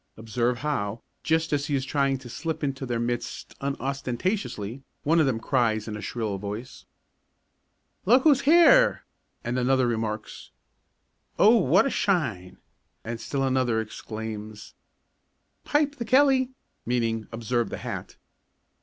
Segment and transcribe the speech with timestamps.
[0.17, 5.27] Observe how, just as he is trying to slip into their midst unostentatiously, one of
[5.27, 6.85] them cries in a shrill voice:
[8.07, 9.03] "Look who's here!"
[9.43, 10.49] and another remarks:
[11.37, 12.57] "Oh, what a shine!"
[13.03, 14.73] and still another exclaims:
[15.65, 16.49] "Pipe the kelly!"
[16.83, 18.15] meaning, observe the hat.